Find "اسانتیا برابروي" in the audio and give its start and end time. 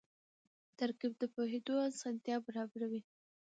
1.91-3.01